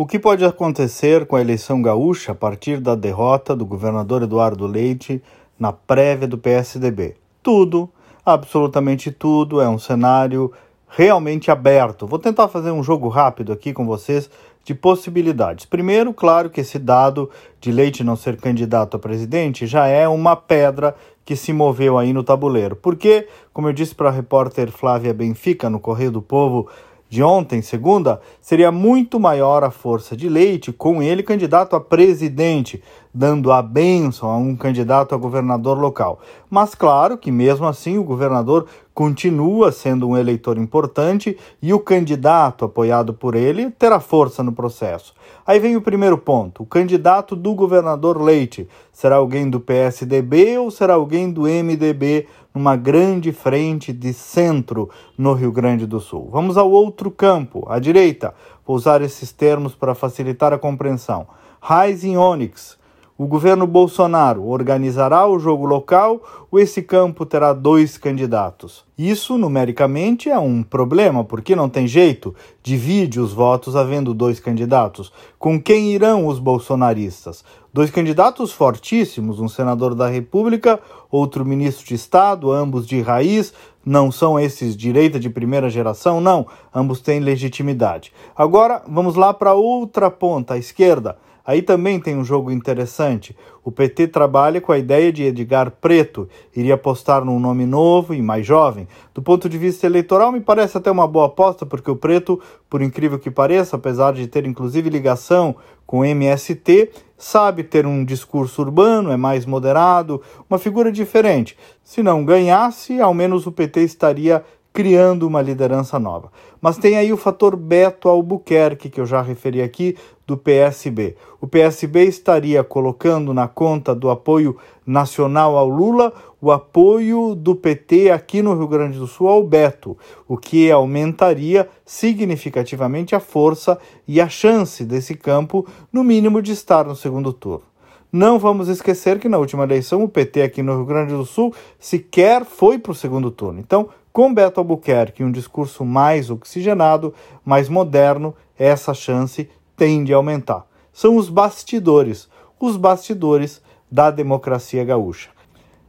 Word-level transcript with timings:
O 0.00 0.06
que 0.06 0.16
pode 0.16 0.44
acontecer 0.44 1.26
com 1.26 1.34
a 1.34 1.40
eleição 1.40 1.82
gaúcha 1.82 2.30
a 2.30 2.34
partir 2.34 2.78
da 2.78 2.94
derrota 2.94 3.56
do 3.56 3.66
governador 3.66 4.22
Eduardo 4.22 4.64
Leite 4.64 5.20
na 5.58 5.72
prévia 5.72 6.28
do 6.28 6.38
PSDB? 6.38 7.16
Tudo, 7.42 7.90
absolutamente 8.24 9.10
tudo, 9.10 9.60
é 9.60 9.68
um 9.68 9.76
cenário 9.76 10.52
realmente 10.88 11.50
aberto. 11.50 12.06
Vou 12.06 12.20
tentar 12.20 12.46
fazer 12.46 12.70
um 12.70 12.80
jogo 12.80 13.08
rápido 13.08 13.52
aqui 13.52 13.72
com 13.72 13.84
vocês 13.84 14.30
de 14.62 14.72
possibilidades. 14.72 15.66
Primeiro, 15.66 16.14
claro 16.14 16.48
que 16.48 16.60
esse 16.60 16.78
dado 16.78 17.28
de 17.60 17.72
Leite 17.72 18.04
não 18.04 18.14
ser 18.14 18.36
candidato 18.36 18.96
a 18.96 19.00
presidente 19.00 19.66
já 19.66 19.88
é 19.88 20.06
uma 20.06 20.36
pedra 20.36 20.94
que 21.24 21.34
se 21.34 21.52
moveu 21.52 21.98
aí 21.98 22.12
no 22.12 22.22
tabuleiro. 22.22 22.76
Porque, 22.76 23.26
como 23.52 23.66
eu 23.66 23.72
disse 23.72 23.96
para 23.96 24.10
a 24.10 24.12
repórter 24.12 24.70
Flávia 24.70 25.12
Benfica 25.12 25.68
no 25.68 25.80
Correio 25.80 26.12
do 26.12 26.22
Povo 26.22 26.68
de 27.08 27.22
ontem, 27.22 27.62
segunda, 27.62 28.20
seria 28.38 28.70
muito 28.70 29.18
maior 29.18 29.64
a 29.64 29.70
força 29.70 30.14
de 30.14 30.28
Leite 30.28 30.70
com 30.70 31.02
ele 31.02 31.22
candidato 31.22 31.74
a 31.74 31.80
presidente, 31.80 32.82
dando 33.14 33.50
a 33.50 33.62
bênção 33.62 34.30
a 34.30 34.36
um 34.36 34.54
candidato 34.54 35.14
a 35.14 35.18
governador 35.18 35.78
local. 35.78 36.20
Mas 36.50 36.74
claro 36.74 37.16
que 37.16 37.32
mesmo 37.32 37.66
assim 37.66 37.96
o 37.96 38.04
governador 38.04 38.66
continua 38.98 39.70
sendo 39.70 40.08
um 40.08 40.16
eleitor 40.16 40.58
importante 40.58 41.38
e 41.62 41.72
o 41.72 41.78
candidato 41.78 42.64
apoiado 42.64 43.14
por 43.14 43.36
ele 43.36 43.70
terá 43.70 44.00
força 44.00 44.42
no 44.42 44.50
processo. 44.50 45.14
Aí 45.46 45.60
vem 45.60 45.76
o 45.76 45.80
primeiro 45.80 46.18
ponto: 46.18 46.64
o 46.64 46.66
candidato 46.66 47.36
do 47.36 47.54
governador 47.54 48.20
Leite 48.20 48.68
será 48.92 49.14
alguém 49.14 49.48
do 49.48 49.60
PSDB 49.60 50.58
ou 50.58 50.68
será 50.68 50.94
alguém 50.94 51.30
do 51.30 51.42
MDB 51.42 52.26
numa 52.52 52.74
grande 52.74 53.30
frente 53.30 53.92
de 53.92 54.12
centro 54.12 54.90
no 55.16 55.32
Rio 55.32 55.52
Grande 55.52 55.86
do 55.86 56.00
Sul? 56.00 56.28
Vamos 56.32 56.56
ao 56.56 56.68
outro 56.68 57.08
campo, 57.08 57.64
à 57.68 57.78
direita. 57.78 58.34
Vou 58.66 58.74
usar 58.74 59.00
esses 59.00 59.30
termos 59.30 59.76
para 59.76 59.94
facilitar 59.94 60.52
a 60.52 60.58
compreensão. 60.58 61.28
Rising 61.62 62.16
Onyx, 62.16 62.76
o 63.18 63.26
governo 63.26 63.66
Bolsonaro 63.66 64.46
organizará 64.46 65.26
o 65.26 65.40
jogo 65.40 65.66
local 65.66 66.22
ou 66.52 66.60
esse 66.60 66.80
campo 66.80 67.26
terá 67.26 67.52
dois 67.52 67.98
candidatos? 67.98 68.84
Isso, 68.96 69.36
numericamente, 69.36 70.30
é 70.30 70.38
um 70.38 70.62
problema, 70.62 71.24
porque 71.24 71.56
não 71.56 71.68
tem 71.68 71.88
jeito, 71.88 72.32
divide 72.62 73.18
os 73.18 73.32
votos 73.32 73.74
havendo 73.74 74.14
dois 74.14 74.38
candidatos. 74.38 75.12
Com 75.36 75.60
quem 75.60 75.92
irão 75.92 76.28
os 76.28 76.38
bolsonaristas? 76.38 77.42
Dois 77.74 77.90
candidatos 77.90 78.52
fortíssimos, 78.52 79.40
um 79.40 79.48
senador 79.48 79.96
da 79.96 80.06
República, 80.06 80.78
outro 81.10 81.44
ministro 81.44 81.84
de 81.88 81.94
Estado, 81.94 82.52
ambos 82.52 82.86
de 82.86 83.00
raiz, 83.00 83.52
não 83.84 84.12
são 84.12 84.38
esses 84.38 84.76
direita 84.76 85.18
de 85.18 85.28
primeira 85.28 85.68
geração, 85.68 86.20
não, 86.20 86.46
ambos 86.72 87.00
têm 87.00 87.18
legitimidade. 87.18 88.12
Agora, 88.36 88.80
vamos 88.86 89.16
lá 89.16 89.34
para 89.34 89.54
outra 89.54 90.08
ponta, 90.08 90.54
a 90.54 90.58
esquerda. 90.58 91.16
Aí 91.48 91.62
também 91.62 91.98
tem 91.98 92.14
um 92.14 92.22
jogo 92.22 92.50
interessante. 92.50 93.34
O 93.64 93.72
PT 93.72 94.08
trabalha 94.08 94.60
com 94.60 94.70
a 94.70 94.76
ideia 94.76 95.10
de 95.10 95.22
Edgar 95.22 95.70
Preto, 95.70 96.28
iria 96.54 96.74
apostar 96.74 97.24
num 97.24 97.40
nome 97.40 97.64
novo 97.64 98.12
e 98.12 98.20
mais 98.20 98.44
jovem. 98.44 98.86
Do 99.14 99.22
ponto 99.22 99.48
de 99.48 99.56
vista 99.56 99.86
eleitoral, 99.86 100.30
me 100.30 100.42
parece 100.42 100.76
até 100.76 100.90
uma 100.90 101.08
boa 101.08 101.24
aposta, 101.24 101.64
porque 101.64 101.90
o 101.90 101.96
Preto, 101.96 102.38
por 102.68 102.82
incrível 102.82 103.18
que 103.18 103.30
pareça, 103.30 103.76
apesar 103.76 104.12
de 104.12 104.26
ter 104.26 104.44
inclusive 104.44 104.90
ligação 104.90 105.56
com 105.86 106.00
o 106.00 106.04
MST, 106.04 106.90
sabe 107.16 107.64
ter 107.64 107.86
um 107.86 108.04
discurso 108.04 108.60
urbano, 108.60 109.10
é 109.10 109.16
mais 109.16 109.46
moderado, 109.46 110.20
uma 110.50 110.58
figura 110.58 110.92
diferente. 110.92 111.56
Se 111.82 112.02
não 112.02 112.26
ganhasse, 112.26 113.00
ao 113.00 113.14
menos 113.14 113.46
o 113.46 113.52
PT 113.52 113.84
estaria 113.84 114.44
criando 114.72 115.26
uma 115.26 115.42
liderança 115.42 115.98
nova. 115.98 116.30
Mas 116.60 116.78
tem 116.78 116.96
aí 116.96 117.12
o 117.12 117.16
fator 117.16 117.56
Beto 117.56 118.08
Albuquerque, 118.08 118.90
que 118.90 119.00
eu 119.00 119.06
já 119.06 119.22
referi 119.22 119.62
aqui, 119.62 119.96
do 120.26 120.36
PSB. 120.36 121.16
O 121.40 121.46
PSB 121.46 122.04
estaria 122.04 122.62
colocando 122.62 123.32
na 123.32 123.48
conta 123.48 123.94
do 123.94 124.10
apoio 124.10 124.56
nacional 124.86 125.56
ao 125.56 125.68
Lula 125.68 126.12
o 126.40 126.52
apoio 126.52 127.34
do 127.34 127.54
PT 127.56 128.10
aqui 128.10 128.42
no 128.42 128.54
Rio 128.54 128.68
Grande 128.68 128.98
do 128.98 129.06
Sul 129.06 129.26
ao 129.26 129.42
Beto, 129.42 129.96
o 130.28 130.36
que 130.36 130.70
aumentaria 130.70 131.68
significativamente 131.84 133.14
a 133.14 133.20
força 133.20 133.78
e 134.06 134.20
a 134.20 134.28
chance 134.28 134.84
desse 134.84 135.14
campo, 135.14 135.66
no 135.92 136.04
mínimo, 136.04 136.40
de 136.40 136.52
estar 136.52 136.84
no 136.84 136.94
segundo 136.94 137.32
turno. 137.32 137.64
Não 138.10 138.38
vamos 138.38 138.68
esquecer 138.68 139.18
que 139.18 139.28
na 139.28 139.36
última 139.36 139.64
eleição 139.64 140.02
o 140.02 140.08
PT 140.08 140.42
aqui 140.42 140.62
no 140.62 140.76
Rio 140.76 140.86
Grande 140.86 141.12
do 141.12 141.26
Sul 141.26 141.52
sequer 141.78 142.44
foi 142.44 142.78
para 142.78 142.92
o 142.92 142.94
segundo 142.94 143.30
turno. 143.30 143.60
Então, 143.60 143.88
com 144.18 144.34
Beto 144.34 144.58
Albuquerque, 144.58 145.22
um 145.22 145.30
discurso 145.30 145.84
mais 145.84 146.28
oxigenado, 146.28 147.14
mais 147.44 147.68
moderno, 147.68 148.34
essa 148.58 148.92
chance 148.92 149.48
tende 149.76 150.12
a 150.12 150.16
aumentar. 150.16 150.66
São 150.92 151.16
os 151.16 151.28
bastidores, 151.28 152.28
os 152.58 152.76
bastidores 152.76 153.62
da 153.88 154.10
democracia 154.10 154.84
gaúcha. 154.84 155.30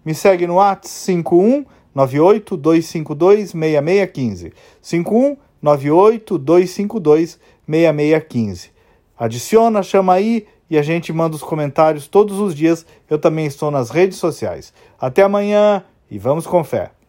Me 0.05 0.13
segue 0.13 0.45
no 0.45 0.57
WhatsApp 0.57 0.87
51 0.89 1.65
98 1.95 2.55
252 2.55 3.49
6615. 3.49 4.53
51 4.79 5.37
98 5.59 6.37
252 6.37 7.39
6615. 7.67 8.69
Adiciona, 9.17 9.81
chama 9.81 10.13
aí 10.13 10.45
e 10.69 10.77
a 10.77 10.83
gente 10.83 11.11
manda 11.11 11.35
os 11.35 11.41
comentários 11.41 12.07
todos 12.07 12.39
os 12.39 12.53
dias. 12.53 12.85
Eu 13.09 13.17
também 13.17 13.47
estou 13.47 13.71
nas 13.71 13.89
redes 13.89 14.19
sociais. 14.19 14.71
Até 15.01 15.23
amanhã 15.23 15.83
e 16.11 16.19
vamos 16.19 16.45
com 16.45 16.63
fé. 16.63 16.91